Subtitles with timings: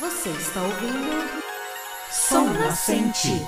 [0.00, 1.28] Você está ouvindo
[2.08, 3.44] Som Nascente.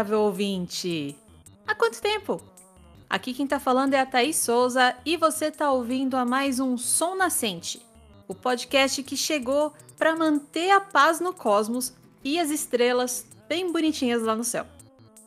[0.00, 1.14] Honorável ouvinte!
[1.66, 2.40] Há quanto tempo?
[3.08, 6.78] Aqui quem tá falando é a Thaís Souza e você tá ouvindo a mais um
[6.78, 7.84] Som Nascente,
[8.26, 11.92] o podcast que chegou para manter a paz no cosmos
[12.24, 14.66] e as estrelas bem bonitinhas lá no céu.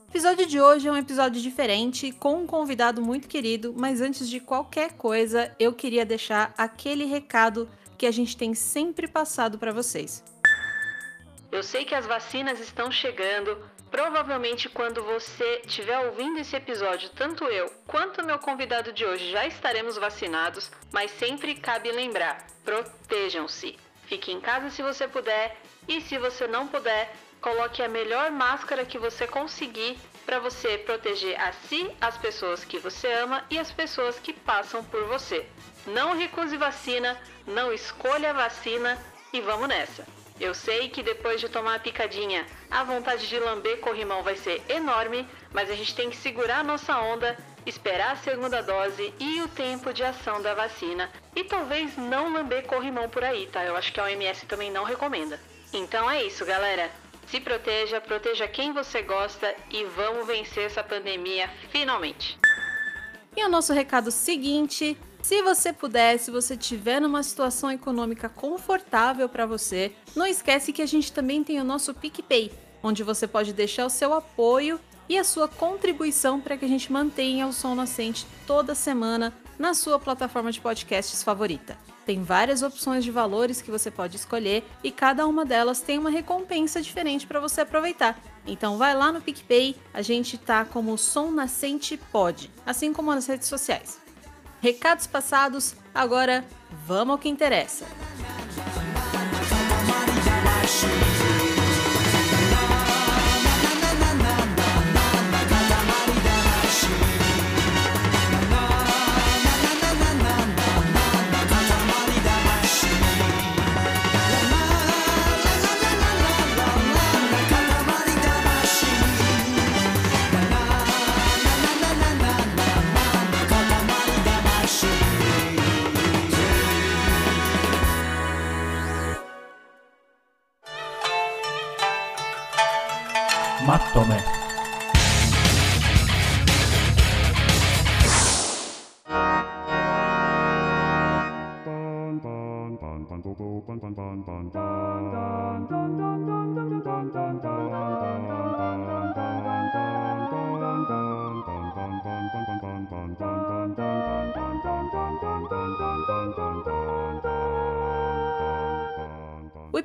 [0.07, 4.27] O episódio de hoje é um episódio diferente, com um convidado muito querido, mas antes
[4.27, 9.71] de qualquer coisa, eu queria deixar aquele recado que a gente tem sempre passado para
[9.71, 10.23] vocês.
[11.51, 13.55] Eu sei que as vacinas estão chegando.
[13.93, 19.45] Provavelmente, quando você estiver ouvindo esse episódio, tanto eu quanto meu convidado de hoje já
[19.45, 23.77] estaremos vacinados, mas sempre cabe lembrar: protejam-se.
[24.07, 25.55] Fique em casa se você puder
[25.87, 31.39] e, se você não puder, coloque a melhor máscara que você conseguir para você proteger
[31.39, 35.45] a si, as pessoas que você ama e as pessoas que passam por você.
[35.85, 38.97] Não recuse vacina, não escolha vacina
[39.31, 40.22] e vamos nessa!
[40.43, 44.61] Eu sei que depois de tomar a picadinha, a vontade de lamber corrimão vai ser
[44.67, 49.41] enorme, mas a gente tem que segurar a nossa onda, esperar a segunda dose e
[49.41, 53.63] o tempo de ação da vacina e talvez não lamber corrimão por aí, tá?
[53.63, 55.39] Eu acho que a OMS também não recomenda.
[55.71, 56.91] Então é isso, galera.
[57.27, 62.37] Se proteja, proteja quem você gosta e vamos vencer essa pandemia finalmente.
[63.33, 69.29] E o nosso recado seguinte se você puder, se você tiver numa situação econômica confortável
[69.29, 72.51] para você, não esquece que a gente também tem o nosso PicPay,
[72.83, 76.91] onde você pode deixar o seu apoio e a sua contribuição para que a gente
[76.91, 81.77] mantenha o som nascente toda semana na sua plataforma de podcasts favorita.
[82.05, 86.09] Tem várias opções de valores que você pode escolher e cada uma delas tem uma
[86.09, 88.21] recompensa diferente para você aproveitar.
[88.45, 93.25] Então vai lá no PicPay, a gente tá como Som Nascente Pod, assim como nas
[93.25, 94.02] redes sociais.
[94.63, 96.45] Recados passados, agora
[96.87, 97.85] vamos ao que interessa.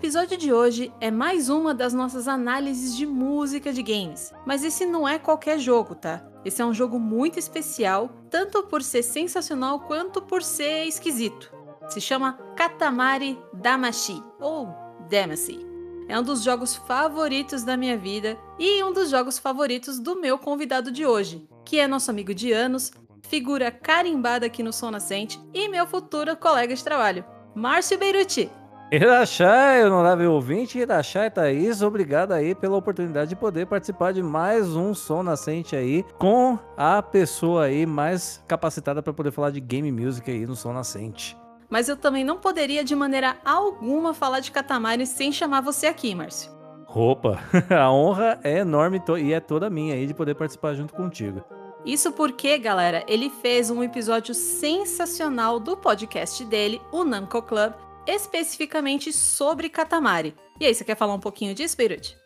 [0.09, 4.87] Episódio de hoje é mais uma das nossas análises de música de games, mas esse
[4.87, 6.27] não é qualquer jogo, tá?
[6.47, 11.53] Esse é um jogo muito especial, tanto por ser sensacional quanto por ser esquisito.
[11.91, 14.75] Se chama Katamari Damacy ou
[15.11, 15.61] Damacy.
[16.09, 20.39] É um dos jogos favoritos da minha vida e um dos jogos favoritos do meu
[20.39, 22.93] convidado de hoje, que é nosso amigo de anos,
[23.29, 28.51] figura carimbada aqui no Som Nascente e meu futuro colega de trabalho, Márcio Beirute.
[28.91, 34.95] Irachai, honorável ouvinte, Irachai Thaís, obrigado aí pela oportunidade de poder participar de mais um
[34.95, 40.30] som nascente aí com a pessoa aí mais capacitada para poder falar de game music
[40.30, 41.36] aí no som nascente.
[41.68, 46.15] Mas eu também não poderia de maneira alguma falar de Katamari sem chamar você aqui,
[46.15, 46.51] Márcio.
[46.89, 51.45] Opa, a honra é enorme e é toda minha aí de poder participar junto contigo.
[51.84, 57.74] Isso porque, galera, ele fez um episódio sensacional do podcast dele, o Namco Club,
[58.09, 60.34] especificamente sobre Katamari.
[60.59, 62.16] E aí, você quer falar um pouquinho disso, Beirut?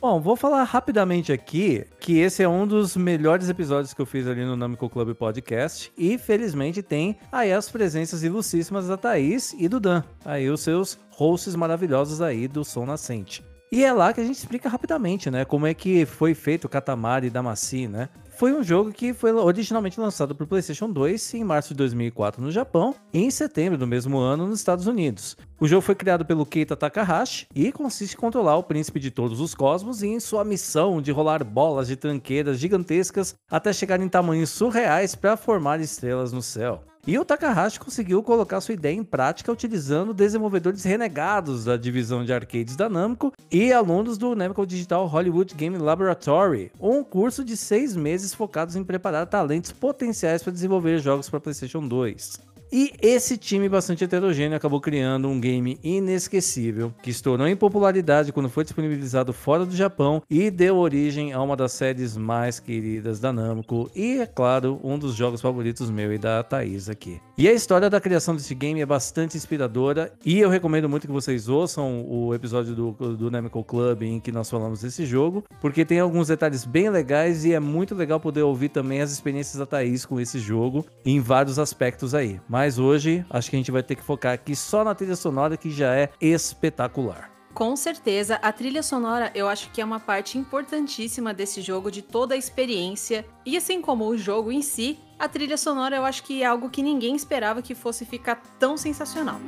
[0.00, 4.28] Bom, vou falar rapidamente aqui que esse é um dos melhores episódios que eu fiz
[4.28, 9.68] ali no Namco Club Podcast e felizmente tem aí as presenças ilucíssimas da Thaís e
[9.68, 13.44] do Dan, aí os seus hosts maravilhosos aí do Som Nascente.
[13.72, 16.68] E é lá que a gente explica rapidamente, né, como é que foi feito o
[16.68, 18.08] Katamari Damacy, né?
[18.38, 22.40] Foi um jogo que foi originalmente lançado para o PlayStation 2 em março de 2004
[22.40, 25.36] no Japão e em setembro do mesmo ano nos Estados Unidos.
[25.58, 29.40] O jogo foi criado pelo Keita Takahashi e consiste em controlar o príncipe de todos
[29.40, 34.08] os cosmos e em sua missão de rolar bolas de tranqueiras gigantescas até chegar em
[34.08, 36.84] tamanhos surreais para formar estrelas no céu.
[37.08, 42.34] E o Takahashi conseguiu colocar sua ideia em prática utilizando desenvolvedores renegados da divisão de
[42.34, 47.96] arcades da Namco e alunos do Namco Digital Hollywood Game Laboratory, um curso de seis
[47.96, 52.40] meses focados em preparar talentos potenciais para desenvolver jogos para PlayStation 2.
[52.70, 58.50] E esse time bastante heterogêneo acabou criando um game inesquecível, que estourou em popularidade quando
[58.50, 63.32] foi disponibilizado fora do Japão e deu origem a uma das séries mais queridas da
[63.32, 67.18] Namco e, é claro, um dos jogos favoritos meu e da Thaís aqui.
[67.38, 71.12] E a história da criação desse game é bastante inspiradora e eu recomendo muito que
[71.12, 75.84] vocês ouçam o episódio do, do Namco Club em que nós falamos desse jogo, porque
[75.84, 79.64] tem alguns detalhes bem legais e é muito legal poder ouvir também as experiências da
[79.64, 82.38] Thaís com esse jogo em vários aspectos aí.
[82.48, 85.56] Mas hoje acho que a gente vai ter que focar aqui só na trilha sonora
[85.56, 87.30] que já é espetacular.
[87.54, 92.02] Com certeza, a trilha sonora eu acho que é uma parte importantíssima desse jogo, de
[92.02, 93.24] toda a experiência.
[93.44, 96.70] E assim como o jogo em si, a trilha sonora eu acho que é algo
[96.70, 99.40] que ninguém esperava que fosse ficar tão sensacional.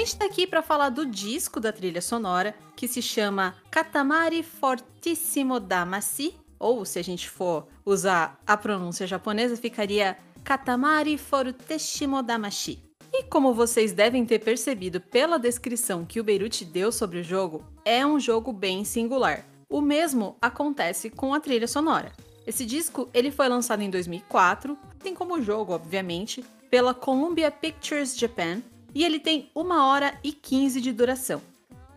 [0.00, 5.60] Gente tá aqui para falar do disco da trilha sonora, que se chama Katamari Fortissimo
[5.60, 12.82] Damacy, ou se a gente for usar a pronúncia japonesa, ficaria Katamari Fortissimo Damashi.
[13.12, 17.62] E como vocês devem ter percebido pela descrição que o Beirute deu sobre o jogo,
[17.84, 19.44] é um jogo bem singular.
[19.68, 22.10] O mesmo acontece com a trilha sonora.
[22.46, 28.62] Esse disco ele foi lançado em 2004, tem como jogo, obviamente, pela Columbia Pictures Japan
[28.94, 31.40] e ele tem 1 hora e 15 de duração.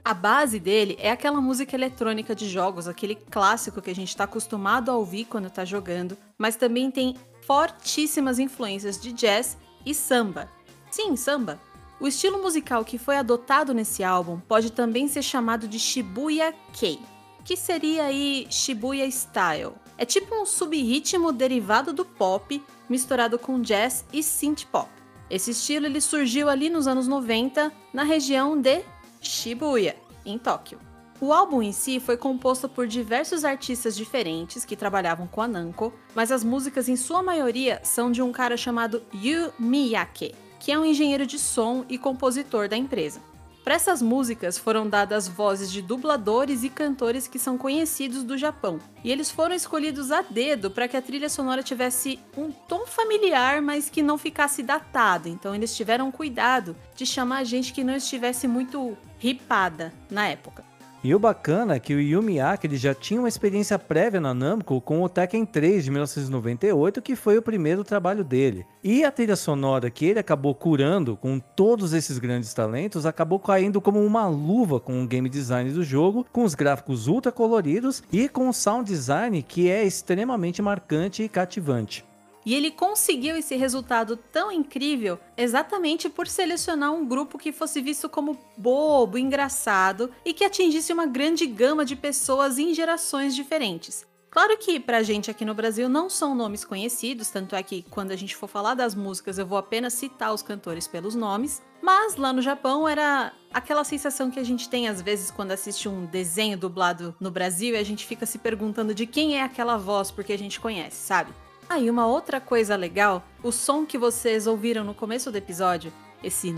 [0.05, 4.25] A base dele é aquela música eletrônica de jogos, aquele clássico que a gente está
[4.25, 7.15] acostumado a ouvir quando está jogando, mas também tem
[7.47, 10.49] fortíssimas influências de jazz e samba.
[10.91, 11.59] Sim, samba.
[12.01, 16.99] O estilo musical que foi adotado nesse álbum pode também ser chamado de Shibuya Kei,
[17.45, 19.71] que seria aí Shibuya Style.
[19.97, 24.89] É tipo um sub-ritmo derivado do pop misturado com jazz e synth pop.
[25.29, 28.83] Esse estilo ele surgiu ali nos anos 90 na região de
[29.21, 30.79] Shibuya, em Tóquio.
[31.21, 35.93] O álbum em si foi composto por diversos artistas diferentes que trabalhavam com a Namco,
[36.13, 40.77] mas as músicas em sua maioria são de um cara chamado Yu Miyake, que é
[40.77, 43.21] um engenheiro de som e compositor da empresa.
[43.63, 48.77] Para essas músicas foram dadas vozes de dubladores e cantores que são conhecidos do Japão,
[49.01, 53.61] e eles foram escolhidos a dedo para que a trilha sonora tivesse um tom familiar,
[53.61, 55.29] mas que não ficasse datado.
[55.29, 60.72] Então eles tiveram cuidado de chamar gente que não estivesse muito ripada na época.
[61.03, 64.33] E o bacana é que o Yu Miyake ele já tinha uma experiência prévia na
[64.33, 68.65] Namco com o Tekken 3 de 1998, que foi o primeiro trabalho dele.
[68.81, 73.81] E a trilha sonora que ele acabou curando com todos esses grandes talentos acabou caindo
[73.81, 78.29] como uma luva com o game design do jogo, com os gráficos ultra coloridos e
[78.29, 82.05] com o sound design que é extremamente marcante e cativante.
[82.45, 88.09] E ele conseguiu esse resultado tão incrível exatamente por selecionar um grupo que fosse visto
[88.09, 94.05] como bobo, engraçado e que atingisse uma grande gama de pessoas em gerações diferentes.
[94.33, 98.09] Claro que pra gente aqui no Brasil não são nomes conhecidos, tanto é que quando
[98.09, 102.15] a gente for falar das músicas eu vou apenas citar os cantores pelos nomes, mas
[102.15, 106.07] lá no Japão era aquela sensação que a gente tem às vezes quando assiste um
[106.07, 110.09] desenho dublado no Brasil e a gente fica se perguntando de quem é aquela voz
[110.09, 111.31] porque a gente conhece, sabe?
[111.69, 115.91] Ah, e uma outra coisa legal, o som que vocês ouviram no começo do episódio,
[116.23, 116.53] esse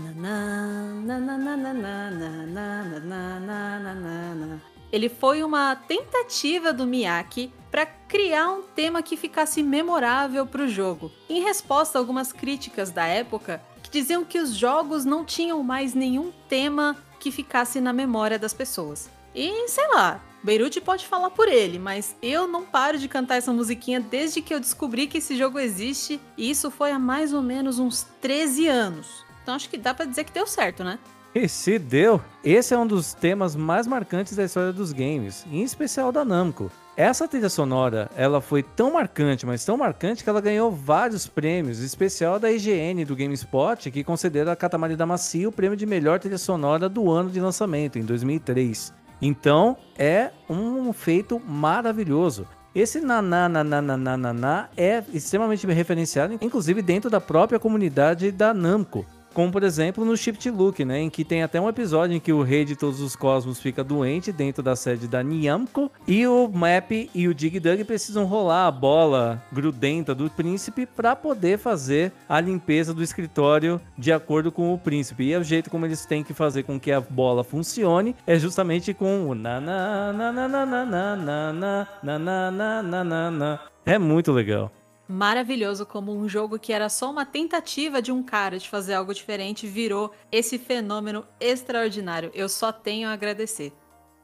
[4.92, 10.68] ele foi uma tentativa do Miyake para criar um tema que ficasse memorável para o
[10.68, 15.62] jogo, em resposta a algumas críticas da época que diziam que os jogos não tinham
[15.62, 19.10] mais nenhum tema que ficasse na memória das pessoas.
[19.34, 23.52] E sei lá, Beirute pode falar por ele, mas eu não paro de cantar essa
[23.52, 27.42] musiquinha desde que eu descobri que esse jogo existe, e isso foi há mais ou
[27.42, 29.24] menos uns 13 anos.
[29.42, 31.00] Então acho que dá para dizer que deu certo, né?
[31.34, 35.64] E se deu, esse é um dos temas mais marcantes da história dos games, em
[35.64, 36.70] especial da Namco.
[36.96, 41.80] Essa trilha sonora, ela foi tão marcante, mas tão marcante que ela ganhou vários prêmios,
[41.80, 46.38] especial da IGN do GameSpot, que concederam a Katamari Damacy o prêmio de melhor trilha
[46.38, 48.94] sonora do ano de lançamento, em 2003.
[49.20, 52.46] Então, é um feito maravilhoso.
[52.74, 59.06] Esse naná, naná, naná, naná é extremamente referenciado, inclusive dentro da própria comunidade da Namco.
[59.36, 60.98] Como, por exemplo, no Shift Look, né?
[60.98, 63.84] Em que tem até um episódio em que o rei de todos os cosmos fica
[63.84, 65.92] doente dentro da sede da Niamco.
[66.08, 71.14] E o Map e o Dig Dug precisam rolar a bola grudenta do príncipe para
[71.14, 75.24] poder fazer a limpeza do escritório de acordo com o príncipe.
[75.24, 78.38] E é o jeito como eles têm que fazer com que a bola funcione é
[78.38, 83.30] justamente com o na na na na na na na na na na na na
[83.30, 83.60] na.
[83.84, 84.72] É muito legal
[85.08, 89.14] maravilhoso como um jogo que era só uma tentativa de um cara de fazer algo
[89.14, 92.30] diferente virou esse fenômeno extraordinário.
[92.34, 93.72] Eu só tenho a agradecer.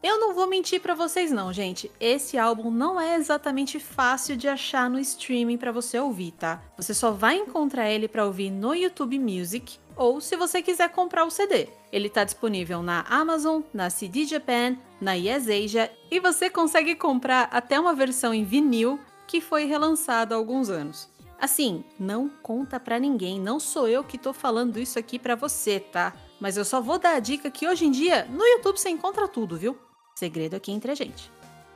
[0.02, 1.88] Eu não vou mentir para vocês não, gente.
[2.00, 6.60] Esse álbum não é exatamente fácil de achar no streaming para você ouvir, tá?
[6.76, 11.24] Você só vai encontrar ele para ouvir no YouTube Music ou se você quiser comprar
[11.24, 11.68] o CD.
[11.92, 17.48] Ele está disponível na Amazon, na CD Japan, na Yes Asia e você consegue comprar
[17.52, 21.08] até uma versão em vinil que foi relançado há alguns anos.
[21.40, 25.80] Assim, não conta pra ninguém, não sou eu que tô falando isso aqui pra você,
[25.80, 26.12] tá?
[26.40, 29.26] Mas eu só vou dar a dica que hoje em dia no YouTube você encontra
[29.26, 29.76] tudo, viu?
[30.14, 31.30] Segredo aqui entre a gente.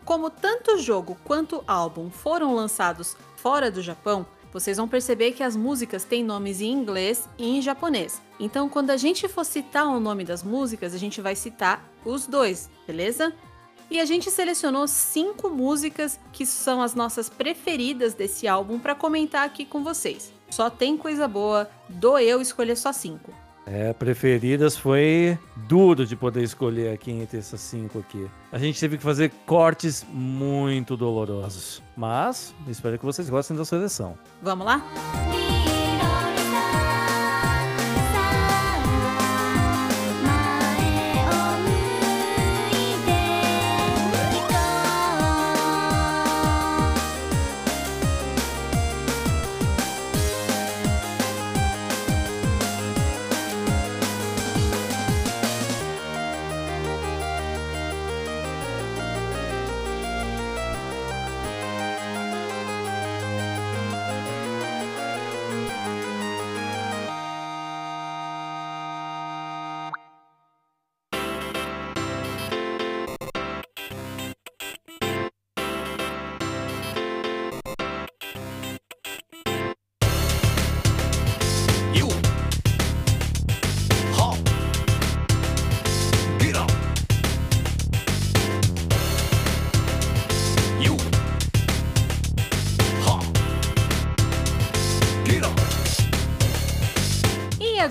[0.05, 5.57] Como tanto jogo quanto álbum foram lançados fora do Japão, vocês vão perceber que as
[5.57, 8.23] músicas têm nomes em inglês e em japonês.
[8.39, 12.27] Então, quando a gente for citar o nome das músicas, a gente vai citar os
[12.27, 13.35] dois, beleza?
[13.91, 19.45] E a gente selecionou cinco músicas que são as nossas preferidas desse álbum para comentar
[19.45, 20.33] aqui com vocês.
[20.51, 23.33] Só tem coisa boa, do eu escolher só cinco.
[23.67, 28.29] É, preferidas foi duro de poder escolher aqui entre essas cinco aqui.
[28.53, 31.83] A gente teve que fazer cortes muito dolorosos.
[31.97, 34.17] Mas espero que vocês gostem da seleção.
[34.41, 34.85] Vamos lá?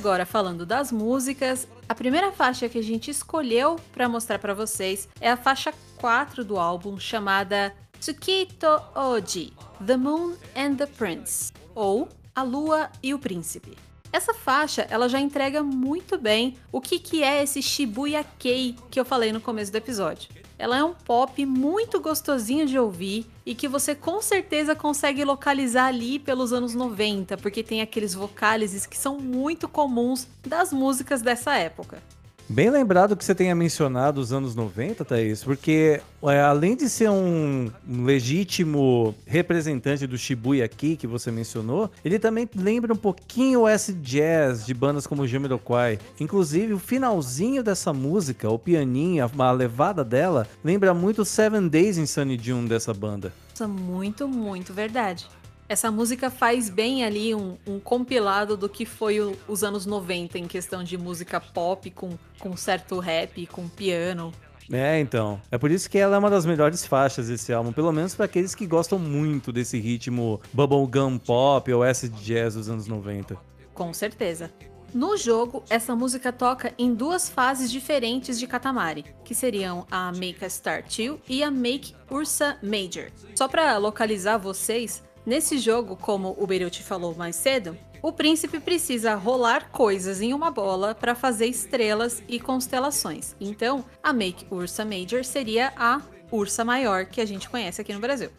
[0.05, 5.09] Agora falando das músicas, a primeira faixa que a gente escolheu para mostrar para vocês
[5.19, 9.51] é a faixa 4 do álbum chamada Tsukito Oji,
[9.83, 13.75] The Moon and the Prince, ou A Lua e o Príncipe.
[14.13, 18.99] Essa faixa, ela já entrega muito bem o que, que é esse Shibuya Kei que
[18.99, 20.44] eu falei no começo do episódio.
[20.57, 25.87] Ela é um pop muito gostosinho de ouvir e que você com certeza consegue localizar
[25.87, 31.55] ali pelos anos 90, porque tem aqueles vocálises que são muito comuns das músicas dessa
[31.55, 32.01] época.
[32.47, 37.09] Bem lembrado que você tenha mencionado os anos 90, Thaís, porque é, além de ser
[37.09, 43.67] um legítimo representante do Shibuya aqui, que você mencionou, ele também lembra um pouquinho o
[43.67, 45.97] S-Jazz de bandas como Jamiroquai.
[46.19, 52.05] Inclusive, o finalzinho dessa música, o pianinho, a levada dela, lembra muito Seven Days in
[52.05, 53.33] Sunny June dessa banda.
[53.49, 55.27] Nossa, muito, muito verdade.
[55.67, 60.37] Essa música faz bem ali um, um compilado do que foi o, os anos 90
[60.37, 64.31] em questão de música pop com, com certo rap, com piano.
[64.71, 65.41] É, então.
[65.51, 68.25] É por isso que ela é uma das melhores faixas desse álbum, pelo menos para
[68.25, 73.37] aqueles que gostam muito desse ritmo bubblegum pop ou acid jazz dos anos 90.
[73.73, 74.51] Com certeza.
[74.93, 80.45] No jogo, essa música toca em duas fases diferentes de Katamari, que seriam a Make
[80.45, 83.11] a Star 2 e a Make Ursa Major.
[83.35, 89.15] Só para localizar vocês, Nesse jogo, como o Beirut falou mais cedo, o príncipe precisa
[89.15, 93.35] rolar coisas em uma bola para fazer estrelas e constelações.
[93.41, 95.99] Então, a Make Ursa Major seria a
[96.31, 98.29] Ursa Maior que a gente conhece aqui no Brasil.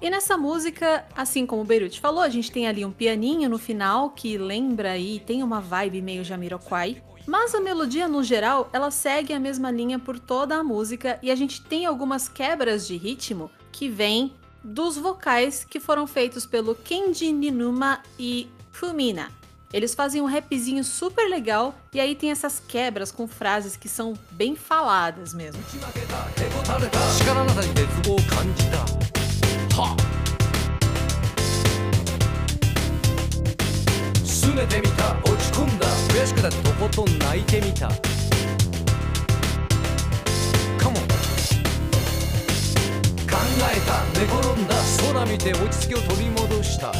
[0.00, 3.58] E nessa música, assim como o Beirut falou, a gente tem ali um pianinho no
[3.58, 7.02] final que lembra aí, tem uma vibe meio Jamiroquai.
[7.26, 11.30] Mas a melodia, no geral, ela segue a mesma linha por toda a música e
[11.30, 14.32] a gente tem algumas quebras de ritmo que vêm
[14.66, 19.30] dos vocais que foram feitos pelo Kenji Ninuma e Fumina.
[19.72, 24.14] Eles fazem um rapzinho super legal e aí tem essas quebras com frases que são
[24.32, 25.62] bem faladas mesmo.
[43.46, 44.18] えた。
[44.18, 44.74] 寝転んだ。
[45.12, 46.92] 空見て落ち着きを取り戻した。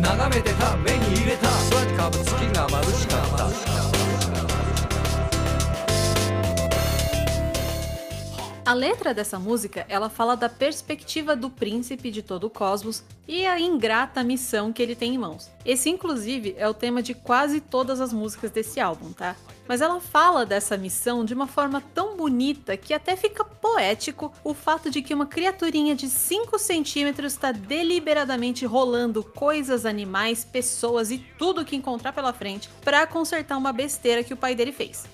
[0.00, 0.76] 眺めてた。
[0.76, 1.48] 目に入れた。
[1.70, 4.09] 空にかぶ月が眩しかった。
[8.70, 13.58] A letra dessa música, ela fala da perspectiva do príncipe de todo o cosmos e a
[13.58, 15.50] ingrata missão que ele tem em mãos.
[15.64, 19.34] Esse, inclusive, é o tema de quase todas as músicas desse álbum, tá?
[19.66, 24.54] Mas ela fala dessa missão de uma forma tão bonita que até fica poético o
[24.54, 31.18] fato de que uma criaturinha de 5 centímetros está deliberadamente rolando coisas, animais, pessoas e
[31.18, 35.06] tudo que encontrar pela frente para consertar uma besteira que o pai dele fez.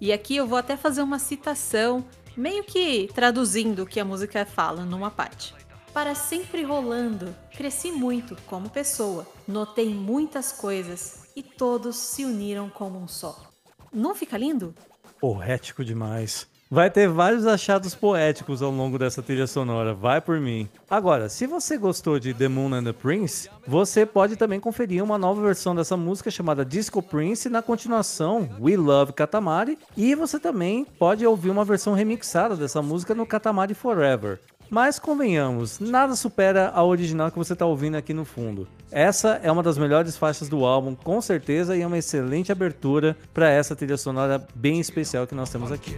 [0.00, 2.04] E aqui eu vou até fazer uma citação
[2.36, 5.54] meio que traduzindo o que a música fala numa parte.
[5.92, 12.98] Para sempre rolando, cresci muito como pessoa, notei muitas coisas e todos se uniram como
[12.98, 13.50] um só.
[13.92, 14.74] Não fica lindo?
[15.20, 16.48] Poético demais.
[16.70, 20.68] Vai ter vários achados poéticos ao longo dessa trilha sonora, vai por mim.
[20.88, 25.18] Agora, se você gostou de The Moon and the Prince, você pode também conferir uma
[25.18, 30.86] nova versão dessa música chamada Disco Prince na continuação We Love Katamari, e você também
[30.98, 34.40] pode ouvir uma versão remixada dessa música no Katamari Forever.
[34.70, 38.66] Mas convenhamos, nada supera a original que você está ouvindo aqui no fundo.
[38.90, 43.16] Essa é uma das melhores faixas do álbum, com certeza, e é uma excelente abertura
[43.32, 45.96] para essa trilha sonora bem especial que nós temos aqui.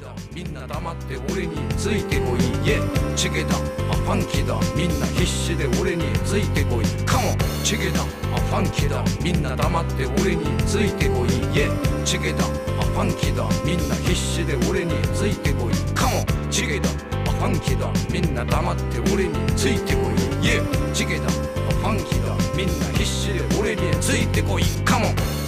[17.37, 17.93] ファンキーだ。
[18.11, 20.01] みんな黙って俺についてこ
[20.43, 20.47] い。
[20.47, 21.29] イエーチゲだ。
[21.29, 22.35] ファンキーだ。
[22.57, 24.65] みんな必死で俺についてこい。
[24.85, 25.46] カモン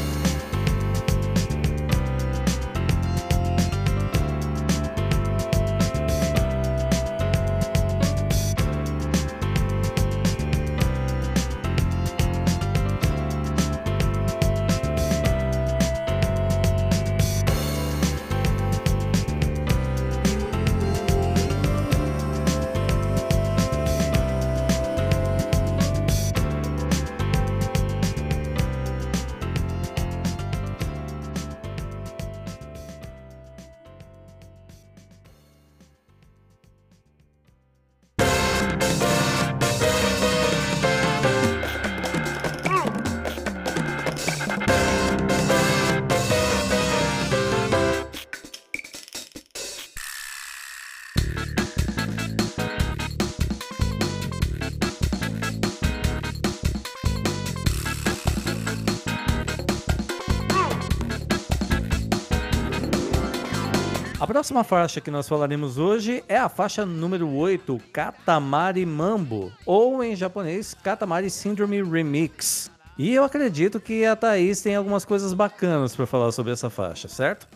[64.29, 70.14] próxima faixa que nós falaremos hoje é a faixa número 8, Katamari Mambo, ou em
[70.14, 72.71] japonês, Katamari Syndrome Remix.
[72.99, 77.09] E eu acredito que a Thaís tem algumas coisas bacanas para falar sobre essa faixa,
[77.09, 77.49] certo?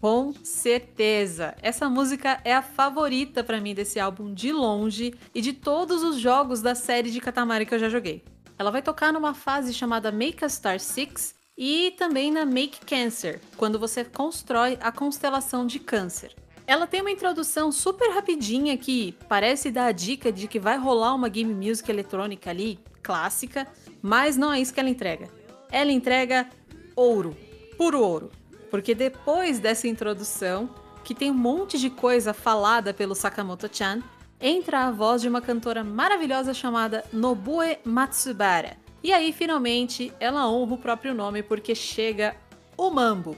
[0.00, 1.56] Com certeza!
[1.60, 6.20] Essa música é a favorita pra mim desse álbum de longe e de todos os
[6.20, 8.22] jogos da série de Katamari que eu já joguei.
[8.56, 13.38] Ela vai tocar numa fase chamada Make a Star 6 e também na Make Cancer,
[13.54, 16.34] quando você constrói a constelação de Câncer.
[16.66, 21.14] Ela tem uma introdução super rapidinha que parece dar a dica de que vai rolar
[21.14, 23.66] uma game music eletrônica ali, clássica,
[24.00, 25.28] mas não é isso que ela entrega.
[25.70, 26.48] Ela entrega
[26.96, 27.36] ouro,
[27.76, 28.30] puro ouro.
[28.70, 30.70] Porque depois dessa introdução,
[31.04, 34.02] que tem um monte de coisa falada pelo Sakamoto-chan,
[34.40, 38.78] entra a voz de uma cantora maravilhosa chamada Nobue Matsubara.
[39.02, 42.36] E aí, finalmente, ela honra o próprio nome porque chega
[42.76, 43.36] o mambo.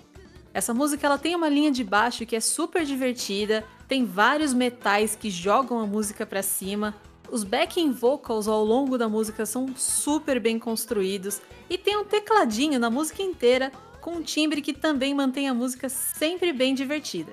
[0.55, 5.17] Essa música ela tem uma linha de baixo que é super divertida, tem vários metais
[5.17, 6.95] que jogam a música pra cima.
[7.31, 12.79] Os backing vocals ao longo da música são super bem construídos e tem um tecladinho
[12.79, 17.33] na música inteira com um timbre que também mantém a música sempre bem divertida.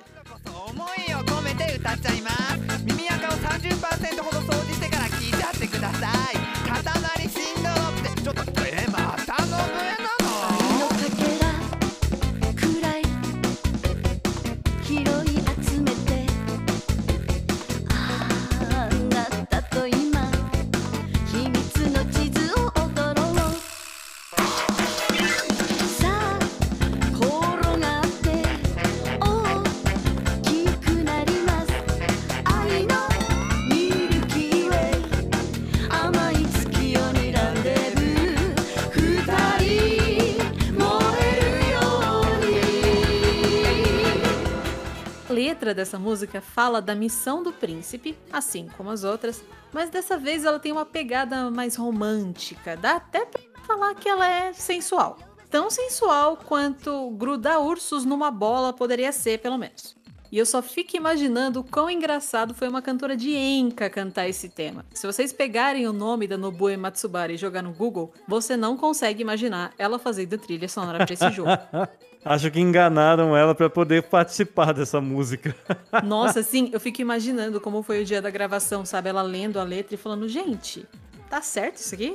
[45.30, 50.44] Letra dessa música fala da missão do príncipe, assim como as outras, mas dessa vez
[50.44, 55.18] ela tem uma pegada mais romântica, dá até pra falar que ela é sensual.
[55.48, 59.96] Tão sensual quanto grudar ursos numa bola poderia ser, pelo menos.
[60.32, 64.48] E eu só fico imaginando o quão engraçado foi uma cantora de enka cantar esse
[64.48, 64.86] tema.
[64.94, 69.22] Se vocês pegarem o nome da Nobue Matsubara e jogar no Google, você não consegue
[69.22, 71.50] imaginar ela fazendo trilha sonora pra esse jogo.
[72.24, 75.54] Acho que enganaram ela pra poder participar dessa música.
[76.04, 79.08] Nossa, sim, eu fico imaginando como foi o dia da gravação, sabe?
[79.08, 80.86] Ela lendo a letra e falando, gente,
[81.30, 82.14] tá certo isso aqui?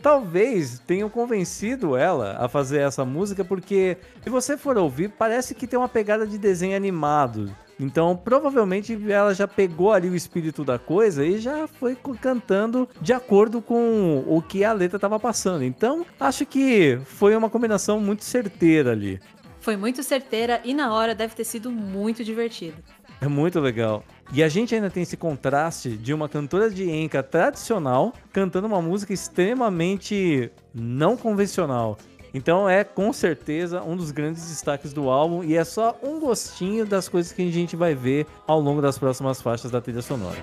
[0.00, 5.66] Talvez tenham convencido ela a fazer essa música, porque se você for ouvir, parece que
[5.66, 7.54] tem uma pegada de desenho animado.
[7.78, 13.12] Então, provavelmente ela já pegou ali o espírito da coisa e já foi cantando de
[13.12, 15.64] acordo com o que a letra estava passando.
[15.64, 19.20] Então, acho que foi uma combinação muito certeira ali.
[19.60, 22.76] Foi muito certeira e na hora deve ter sido muito divertido.
[23.20, 24.02] É muito legal.
[24.32, 28.82] E a gente ainda tem esse contraste de uma cantora de enka tradicional cantando uma
[28.82, 31.96] música extremamente não convencional.
[32.34, 36.86] Então é com certeza um dos grandes destaques do álbum e é só um gostinho
[36.86, 40.38] das coisas que a gente vai ver ao longo das próximas faixas da trilha sonora.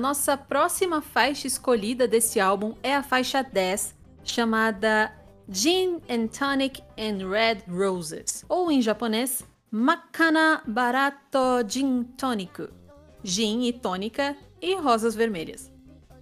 [0.00, 5.12] Nossa próxima faixa escolhida desse álbum é a faixa 10, chamada
[5.48, 12.68] Gin and Tonic and Red Roses, ou em japonês, Makana Barato Gin Tônico,
[13.22, 15.70] gin e tônica e rosas vermelhas.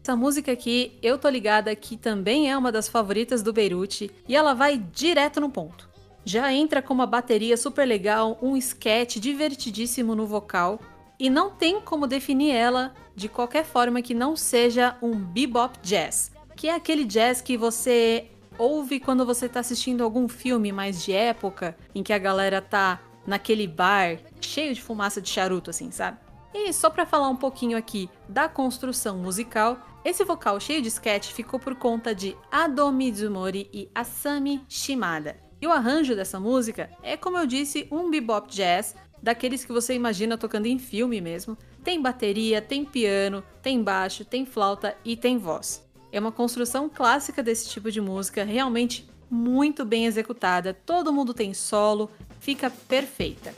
[0.02, 4.34] Essa música aqui, eu tô ligada que também é uma das favoritas do Beirute e
[4.34, 5.88] ela vai direto no ponto.
[6.24, 10.80] Já entra com uma bateria super legal, um sketch divertidíssimo no vocal
[11.18, 16.30] e não tem como definir ela de qualquer forma que não seja um bebop jazz,
[16.56, 21.12] que é aquele jazz que você ouve quando você tá assistindo algum filme mais de
[21.12, 26.18] época, em que a galera tá naquele bar cheio de fumaça de charuto assim, sabe?
[26.54, 31.32] E só para falar um pouquinho aqui da construção musical, esse vocal cheio de sketch
[31.32, 35.36] ficou por conta de Ado Mizumori e Asami Shimada.
[35.60, 39.94] E o arranjo dessa música é, como eu disse, um bebop jazz, daqueles que você
[39.94, 41.56] imagina tocando em filme mesmo.
[41.82, 45.86] Tem bateria, tem piano, tem baixo, tem flauta e tem voz.
[46.10, 50.72] É uma construção clássica desse tipo de música, realmente muito bem executada.
[50.72, 53.52] Todo mundo tem solo, fica perfeita.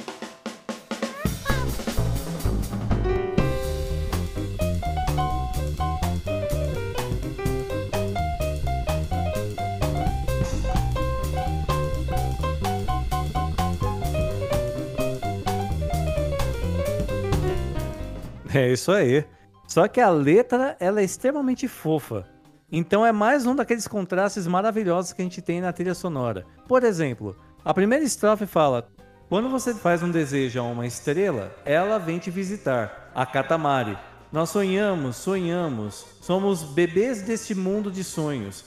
[18.54, 19.24] É isso aí.
[19.66, 22.26] Só que a letra ela é extremamente fofa.
[22.70, 26.44] Então é mais um daqueles contrastes maravilhosos que a gente tem na trilha sonora.
[26.68, 28.88] Por exemplo, a primeira estrofe fala:
[29.28, 33.96] Quando você faz um desejo a uma estrela, ela vem te visitar, a Katamari.
[34.32, 38.64] Nós sonhamos, sonhamos, somos bebês deste mundo de sonhos.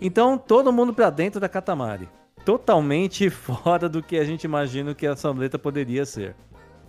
[0.00, 2.08] Então todo mundo pra dentro da Katamari.
[2.44, 6.34] Totalmente fora do que a gente imagina que essa letra poderia ser.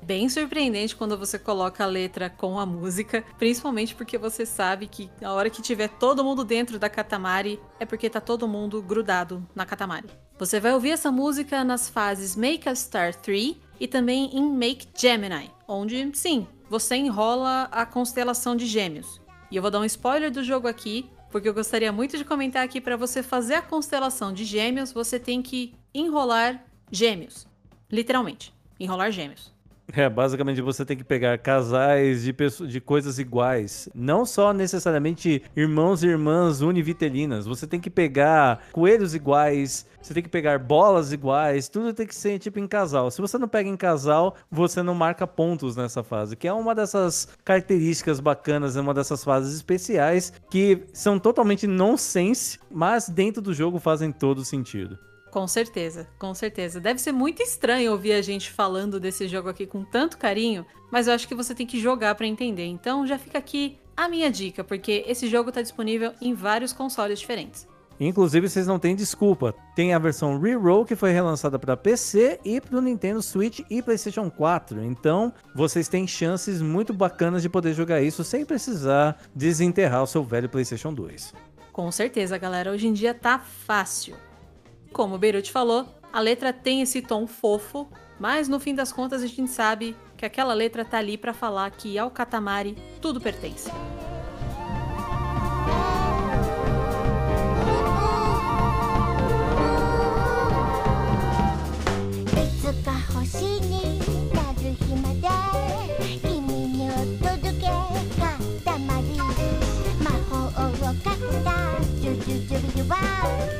[0.03, 5.09] Bem surpreendente quando você coloca a letra com a música, principalmente porque você sabe que
[5.21, 9.47] a hora que tiver todo mundo dentro da Katamari é porque tá todo mundo grudado
[9.55, 10.09] na Katamari.
[10.37, 14.89] Você vai ouvir essa música nas fases Make a Star 3 e também em Make
[14.93, 19.21] Gemini, onde, sim, você enrola a constelação de Gêmeos.
[19.49, 22.65] E eu vou dar um spoiler do jogo aqui, porque eu gostaria muito de comentar
[22.65, 26.61] aqui para você fazer a constelação de Gêmeos, você tem que enrolar
[26.91, 27.47] Gêmeos.
[27.89, 29.53] Literalmente, enrolar Gêmeos.
[29.95, 33.89] É, basicamente você tem que pegar casais de, pesso- de coisas iguais.
[33.93, 37.45] Não só necessariamente irmãos e irmãs univitelinas.
[37.45, 42.15] Você tem que pegar coelhos iguais, você tem que pegar bolas iguais, tudo tem que
[42.15, 43.11] ser tipo em casal.
[43.11, 46.73] Se você não pega em casal, você não marca pontos nessa fase, que é uma
[46.73, 53.53] dessas características bacanas, é uma dessas fases especiais que são totalmente nonsense, mas dentro do
[53.53, 54.97] jogo fazem todo sentido.
[55.33, 56.79] Com certeza, com certeza.
[56.79, 61.07] Deve ser muito estranho ouvir a gente falando desse jogo aqui com tanto carinho, mas
[61.07, 62.65] eu acho que você tem que jogar pra entender.
[62.67, 67.19] Então já fica aqui a minha dica, porque esse jogo tá disponível em vários consoles
[67.19, 67.67] diferentes.
[67.99, 69.55] Inclusive, vocês não têm desculpa.
[69.75, 73.81] Tem a versão Reroll que foi relançada para PC e para o Nintendo Switch e
[73.81, 74.83] PlayStation 4.
[74.83, 80.23] Então, vocês têm chances muito bacanas de poder jogar isso sem precisar desenterrar o seu
[80.23, 81.33] velho PlayStation 2.
[81.71, 84.15] Com certeza, galera, hoje em dia tá fácil.
[84.93, 89.23] Como o Beirut falou, a letra tem esse tom fofo, mas no fim das contas
[89.23, 93.71] a gente sabe que aquela letra tá ali pra falar que ao Katamari tudo pertence.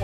[0.00, 0.03] い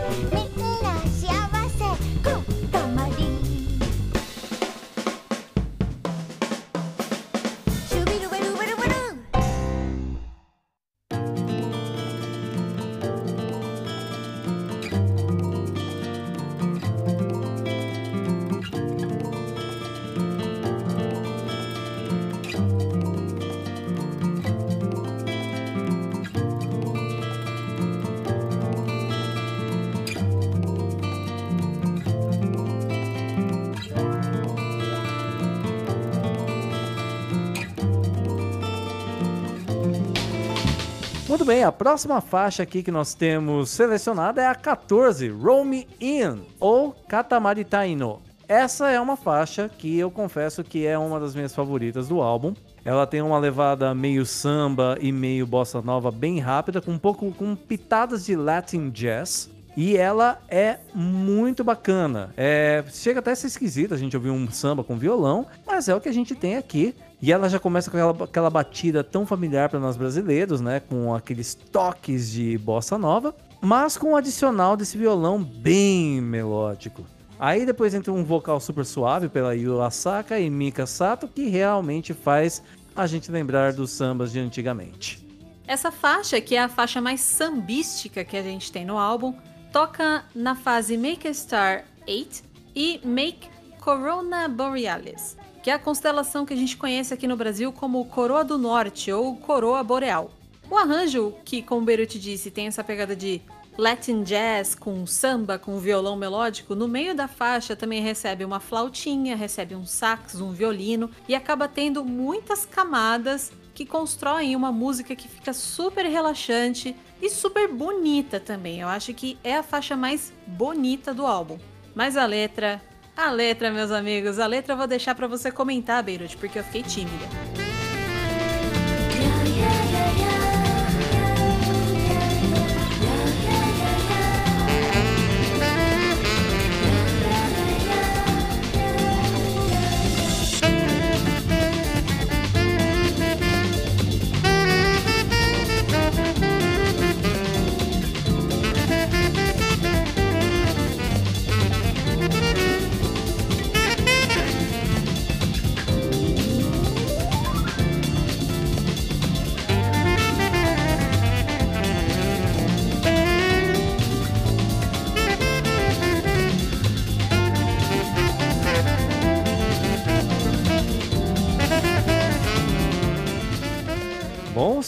[41.31, 45.87] Muito bem, a próxima faixa aqui que nós temos selecionada é a 14, Roll Me
[45.97, 48.21] In, ou Katamari Taino.
[48.49, 52.53] Essa é uma faixa que eu confesso que é uma das minhas favoritas do álbum.
[52.83, 57.31] Ela tem uma levada meio samba e meio bossa nova bem rápida, com um pouco
[57.31, 59.49] com pitadas de Latin jazz.
[59.77, 62.33] E ela é muito bacana.
[62.35, 65.95] É, chega até a ser esquisita a gente ouvir um samba com violão, mas é
[65.95, 66.93] o que a gente tem aqui.
[67.21, 70.79] E ela já começa com aquela, aquela batida tão familiar para nós brasileiros, né?
[70.79, 77.05] Com aqueles toques de bossa nova, mas com o adicional desse violão bem melódico.
[77.39, 82.13] Aí depois entra um vocal super suave pela Yu Asaka e Mika Sato, que realmente
[82.13, 82.61] faz
[82.95, 85.27] a gente lembrar dos sambas de antigamente.
[85.67, 89.33] Essa faixa, que é a faixa mais sambística que a gente tem no álbum,
[89.71, 92.43] toca na fase Make a Star 8
[92.75, 97.71] e Make Corona Borealis, que é a constelação que a gente conhece aqui no Brasil
[97.71, 100.31] como Coroa do Norte ou Coroa Boreal.
[100.69, 103.41] O arranjo, que como o Beirut disse, tem essa pegada de
[103.77, 109.35] Latin jazz com samba, com violão melódico, no meio da faixa também recebe uma flautinha,
[109.35, 115.27] recebe um sax, um violino e acaba tendo muitas camadas que constroem uma música que
[115.27, 118.81] fica super relaxante e super bonita também.
[118.81, 121.57] Eu acho que é a faixa mais bonita do álbum.
[121.95, 122.81] Mas a letra,
[123.21, 126.63] a letra, meus amigos, a letra eu vou deixar pra você comentar, Beirut, porque eu
[126.63, 127.60] fiquei tímida.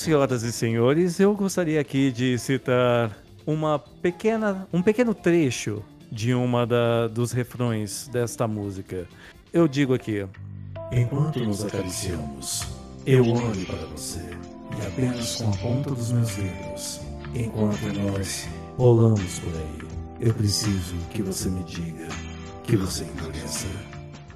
[0.03, 6.67] Senhoras e senhores, eu gostaria aqui de citar uma pequena, um pequeno trecho de uma
[6.67, 9.07] da, dos refrões desta música.
[9.53, 10.27] Eu digo aqui:
[10.91, 12.67] Enquanto nos acariciamos,
[13.05, 14.19] eu olho para você
[14.77, 17.01] e apenas com a ponta dos meus dedos,
[17.33, 18.45] enquanto nós
[18.77, 19.87] rolamos por aí,
[20.19, 22.09] eu preciso que você me diga
[22.63, 23.67] que você endureça.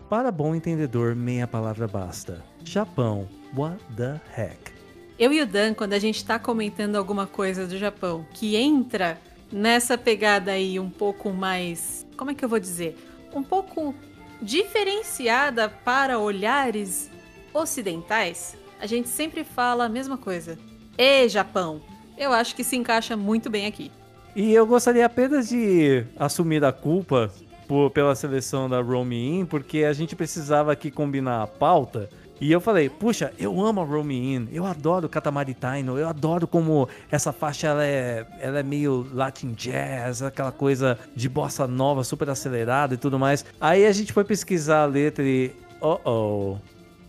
[0.10, 2.42] Para bom entendedor, meia palavra basta.
[2.64, 4.77] Japão, what the heck?
[5.20, 9.20] Eu e o Dan, quando a gente tá comentando alguma coisa do Japão que entra
[9.52, 12.06] nessa pegada aí um pouco mais.
[12.16, 12.96] Como é que eu vou dizer?
[13.34, 13.96] Um pouco
[14.42, 17.10] diferenciada para olhares
[17.54, 20.58] ocidentais, a gente sempre fala a mesma coisa.
[20.98, 21.82] E Japão!
[22.18, 23.92] Eu acho que se encaixa muito bem aqui.
[24.36, 27.32] E eu gostaria apenas de assumir a culpa
[27.68, 32.10] por- pela seleção da Romy In, porque a gente precisava aqui combinar a pauta.
[32.40, 36.48] E eu falei, puxa, eu amo a Romy In, eu adoro Katamari Taino, eu adoro
[36.48, 42.04] como essa faixa ela é, ela é meio Latin Jazz, aquela coisa de bossa nova,
[42.04, 43.44] super acelerada e tudo mais.
[43.60, 46.58] Aí a gente foi pesquisar a letra e, oh oh,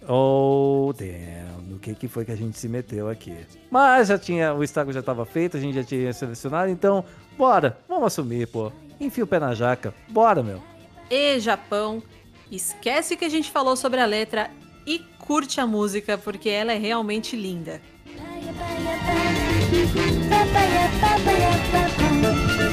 [0.08, 3.36] oh damn, no que que foi que a gente se meteu aqui.
[3.70, 7.04] Mas já tinha, o estrago já estava feito, a gente já tinha selecionado, então
[7.36, 8.72] bora, vamos assumir, pô.
[8.98, 10.62] Enfia o pé na jaca, bora, meu.
[11.10, 12.02] E Japão!
[12.50, 14.50] Esquece que a gente falou sobre a letra
[14.86, 17.82] e curte a música porque ela é realmente linda.
[22.64, 22.67] E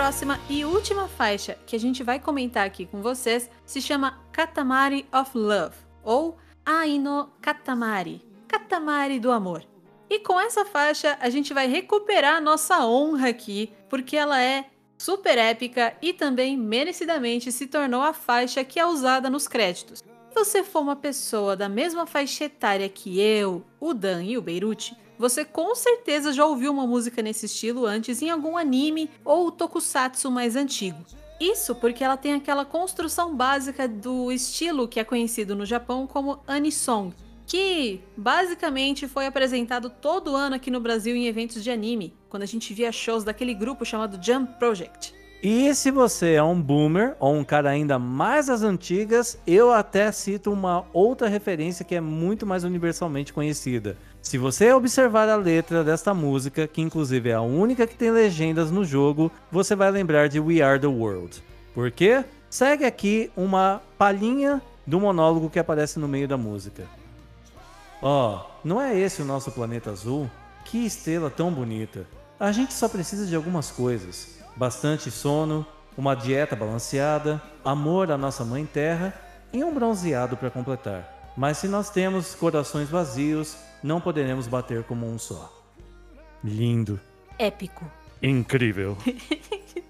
[0.00, 5.06] próxima e última faixa que a gente vai comentar aqui com vocês se chama Katamari
[5.12, 9.62] of Love, ou Aino Katamari, Katamari do Amor.
[10.08, 15.36] E com essa faixa a gente vai recuperar nossa honra aqui, porque ela é super
[15.36, 19.98] épica e também merecidamente se tornou a faixa que é usada nos créditos.
[19.98, 24.42] Se você for uma pessoa da mesma faixa etária que eu, o Dan e o
[24.42, 29.52] Beirute, você com certeza já ouviu uma música nesse estilo antes em algum anime ou
[29.52, 30.96] tokusatsu mais antigo.
[31.38, 36.40] Isso porque ela tem aquela construção básica do estilo que é conhecido no Japão como
[36.46, 37.12] anisong,
[37.46, 42.46] que basicamente foi apresentado todo ano aqui no Brasil em eventos de anime, quando a
[42.46, 45.20] gente via shows daquele grupo chamado Jump Project.
[45.42, 50.12] E se você é um boomer ou um cara ainda mais das antigas, eu até
[50.12, 53.96] cito uma outra referência que é muito mais universalmente conhecida.
[54.22, 58.70] Se você observar a letra desta música, que inclusive é a única que tem legendas
[58.70, 61.42] no jogo, você vai lembrar de We Are the World.
[61.74, 62.22] Por quê?
[62.50, 66.84] Segue aqui uma palhinha do monólogo que aparece no meio da música.
[68.02, 70.30] Ó, não é esse o nosso planeta azul?
[70.66, 72.06] Que estrela tão bonita.
[72.38, 75.66] A gente só precisa de algumas coisas: bastante sono,
[75.96, 79.14] uma dieta balanceada, amor à nossa mãe terra
[79.52, 81.32] e um bronzeado para completar.
[81.36, 85.52] Mas se nós temos corações vazios, não poderemos bater como um só.
[86.42, 87.00] Lindo.
[87.38, 87.84] Épico.
[88.22, 88.96] Incrível.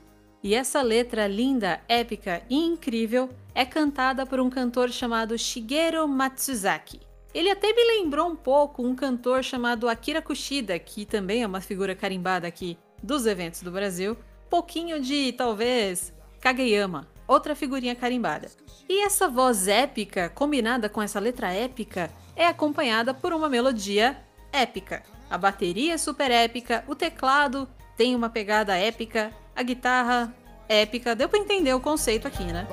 [0.43, 6.99] E essa letra linda, épica e incrível é cantada por um cantor chamado Shigeru Matsuzaki.
[7.35, 11.61] Ele até me lembrou um pouco um cantor chamado Akira Kushida, que também é uma
[11.61, 14.17] figura carimbada aqui dos eventos do Brasil.
[14.49, 16.11] Pouquinho de, talvez,
[16.41, 18.49] Kageyama, outra figurinha carimbada.
[18.89, 24.19] E essa voz épica, combinada com essa letra épica, é acompanhada por uma melodia
[24.53, 25.05] épica.
[25.31, 30.35] A bateria é super épica, o teclado tem uma pegada épica, a guitarra
[30.69, 31.15] épica.
[31.15, 32.67] Deu pra entender o conceito aqui, né?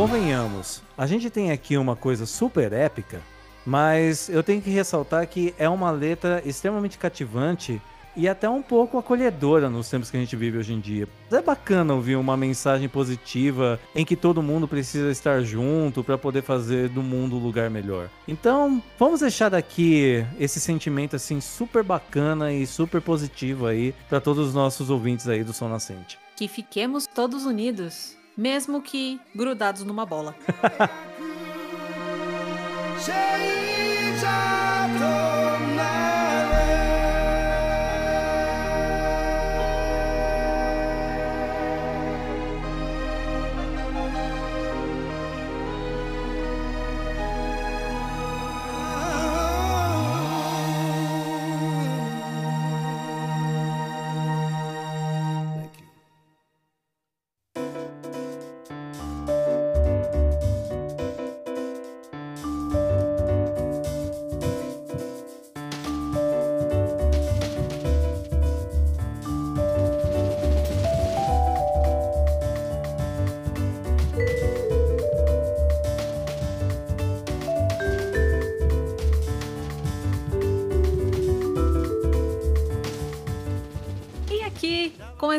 [0.00, 3.20] Convenhamos, a gente tem aqui uma coisa super épica,
[3.66, 7.82] mas eu tenho que ressaltar que é uma letra extremamente cativante
[8.16, 11.06] e até um pouco acolhedora nos tempos que a gente vive hoje em dia.
[11.30, 16.40] É bacana ouvir uma mensagem positiva em que todo mundo precisa estar junto para poder
[16.40, 18.08] fazer do mundo um lugar melhor.
[18.26, 24.48] Então, vamos deixar aqui esse sentimento assim super bacana e super positivo aí para todos
[24.48, 26.18] os nossos ouvintes aí do Som Nascente.
[26.36, 30.34] Que fiquemos todos unidos, mesmo que grudados numa bola.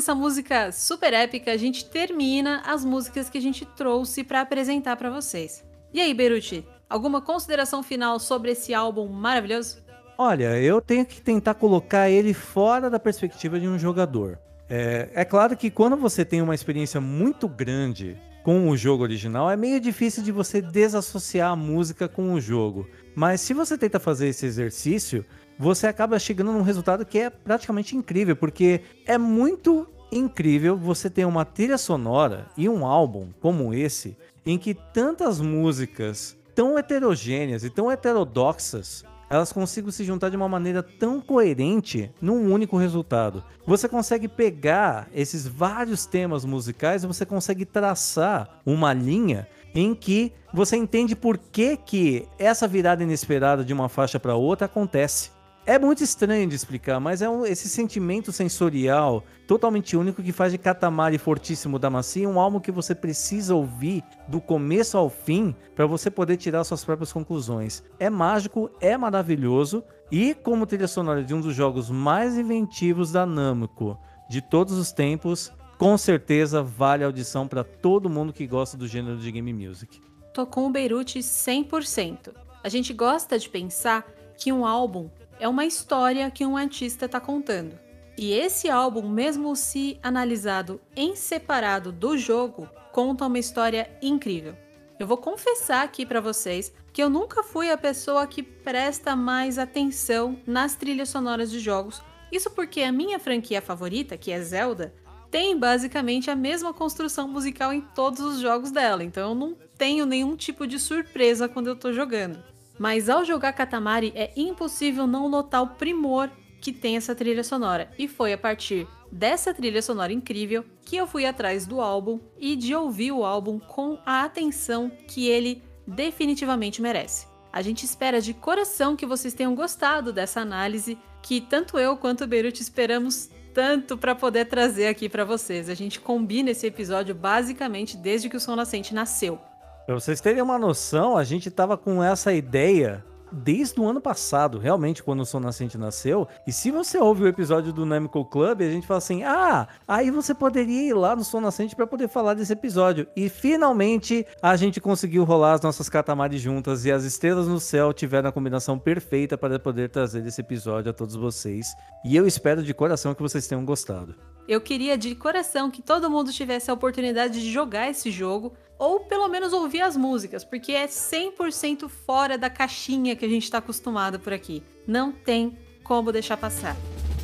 [0.02, 4.96] essa música super épica, a gente termina as músicas que a gente trouxe para apresentar
[4.96, 5.64] para vocês.
[5.94, 9.78] E aí, Beruti, alguma consideração final sobre esse álbum maravilhoso?
[10.18, 14.40] Olha, eu tenho que tentar colocar ele fora da perspectiva de um jogador.
[14.68, 19.52] É, é claro que quando você tem uma experiência muito grande com o jogo original,
[19.52, 22.90] é meio difícil de você desassociar a música com o jogo.
[23.16, 25.24] Mas se você tenta fazer esse exercício,
[25.62, 31.24] você acaba chegando num resultado que é praticamente incrível, porque é muito incrível você ter
[31.24, 37.70] uma trilha sonora e um álbum como esse, em que tantas músicas tão heterogêneas e
[37.70, 43.44] tão heterodoxas elas consigam se juntar de uma maneira tão coerente num único resultado.
[43.64, 50.34] Você consegue pegar esses vários temas musicais e você consegue traçar uma linha em que
[50.52, 55.30] você entende por que, que essa virada inesperada de uma faixa para outra acontece.
[55.64, 60.52] É muito estranho de explicar, mas é um- esse sentimento sensorial totalmente único que faz
[60.52, 65.56] de Katamari Fortíssimo da Macia um álbum que você precisa ouvir do começo ao fim
[65.76, 67.84] para você poder tirar suas próprias conclusões.
[68.00, 73.26] É mágico, é maravilhoso e como trilha sonora de um dos jogos mais inventivos da
[73.26, 74.00] Namco
[74.30, 78.88] de todos os tempos, com certeza vale a audição para todo mundo que gosta do
[78.88, 80.02] gênero de game music.
[80.34, 82.34] Tô com o Beirute 100%.
[82.64, 84.06] A gente gosta de pensar
[84.38, 85.10] que um álbum
[85.42, 87.78] é uma história que um artista está contando.
[88.16, 94.56] E esse álbum, mesmo se analisado em separado do jogo, conta uma história incrível.
[95.00, 99.58] Eu vou confessar aqui para vocês que eu nunca fui a pessoa que presta mais
[99.58, 102.04] atenção nas trilhas sonoras de jogos.
[102.32, 104.94] Isso porque a minha franquia favorita, que é Zelda,
[105.32, 110.06] tem basicamente a mesma construção musical em todos os jogos dela, então eu não tenho
[110.06, 112.51] nenhum tipo de surpresa quando eu tô jogando.
[112.82, 117.92] Mas ao jogar Katamari é impossível não notar o primor que tem essa trilha sonora,
[117.96, 122.56] e foi a partir dessa trilha sonora incrível que eu fui atrás do álbum e
[122.56, 127.28] de ouvir o álbum com a atenção que ele definitivamente merece.
[127.54, 132.24] A gente espera de coração que vocês tenham gostado dessa análise que tanto eu quanto
[132.24, 135.70] o Beirute esperamos tanto para poder trazer aqui para vocês.
[135.70, 139.40] A gente combina esse episódio basicamente desde que o Som Nascente nasceu.
[139.86, 144.60] Pra vocês terem uma noção, a gente tava com essa ideia desde o ano passado,
[144.60, 146.28] realmente, quando o Som Nascente nasceu.
[146.46, 150.12] E se você ouve o episódio do Namco Club, a gente fala assim: ah, aí
[150.12, 153.08] você poderia ir lá no Som Nascente para poder falar desse episódio.
[153.16, 157.94] E finalmente a gente conseguiu rolar as nossas catamares juntas e as estrelas no céu
[157.94, 161.68] tiveram a combinação perfeita para poder trazer esse episódio a todos vocês.
[162.06, 164.16] E eu espero de coração que vocês tenham gostado.
[164.48, 169.02] Eu queria de coração que todo mundo tivesse a oportunidade de jogar esse jogo, ou
[169.02, 173.60] pelo menos ouvir as músicas, porque é 100% fora da caixinha que a gente está
[173.60, 174.64] acostumado por aqui.
[174.88, 176.76] Não tem como deixar passar.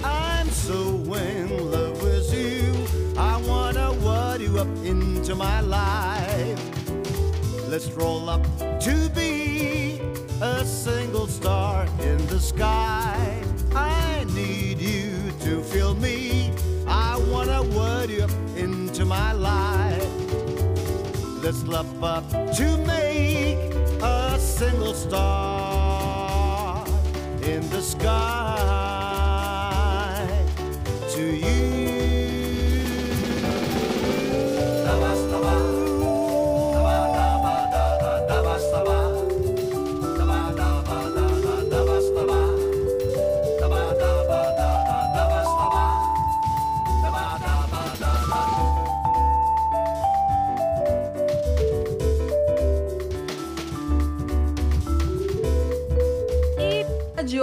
[0.03, 2.72] I'm so in love with you.
[3.18, 6.62] I wanna word you up into my life.
[7.68, 8.45] Let's roll up
[8.82, 9.99] to be
[10.39, 13.18] a single star in the sky.
[13.74, 16.51] I need you to feel me.
[16.88, 19.87] I wanna word you up into my life.
[21.48, 23.74] Let's love up to make
[24.04, 26.86] a single star
[27.41, 28.18] in the sky
[31.12, 31.77] to you.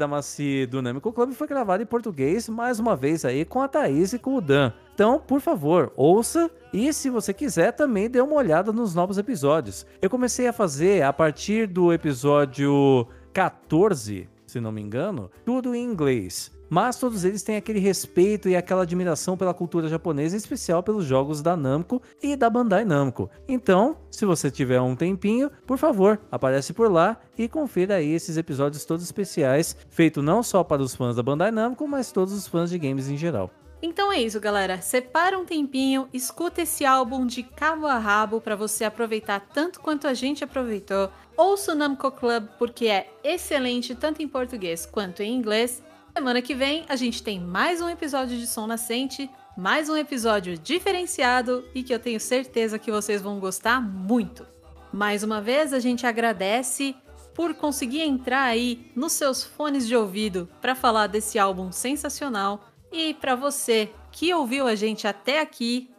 [0.69, 4.19] do Namco Club foi gravado em português, mais uma vez aí, com a Thaís e
[4.19, 4.71] com o Dan.
[4.95, 9.87] Então, por favor, ouça e se você quiser também dê uma olhada nos novos episódios.
[10.03, 15.83] Eu comecei a fazer a partir do episódio 14, se não me engano, tudo em
[15.83, 16.53] inglês.
[16.71, 21.05] Mas todos eles têm aquele respeito e aquela admiração pela cultura japonesa, em especial pelos
[21.05, 23.29] jogos da Namco e da Bandai Namco.
[23.49, 28.37] Então, se você tiver um tempinho, por favor, aparece por lá e confira aí esses
[28.37, 32.47] episódios todos especiais, feito não só para os fãs da Bandai Namco, mas todos os
[32.47, 33.51] fãs de games em geral.
[33.83, 34.81] Então é isso, galera.
[34.83, 40.07] Separa um tempinho, escuta esse álbum de cabo a rabo para você aproveitar tanto quanto
[40.07, 41.11] a gente aproveitou.
[41.37, 45.83] Ouça o Namco Club porque é excelente tanto em português quanto em inglês.
[46.13, 50.59] Semana que vem a gente tem mais um episódio de Som Nascente, mais um episódio
[50.59, 54.47] diferenciado e que eu tenho certeza que vocês vão gostar muito.
[54.93, 56.97] Mais uma vez a gente agradece
[57.35, 63.15] por conseguir entrar aí nos seus fones de ouvido para falar desse álbum sensacional e
[63.15, 65.91] para você que ouviu a gente até aqui,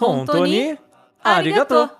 [0.00, 0.78] Hontoni
[1.22, 1.97] arigato!